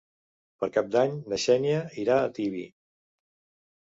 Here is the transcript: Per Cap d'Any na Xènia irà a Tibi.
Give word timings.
Per 0.61 0.69
Cap 0.77 0.87
d'Any 0.95 1.13
na 1.33 1.39
Xènia 1.45 1.85
irà 2.05 2.17
a 2.23 2.35
Tibi. 2.39 2.67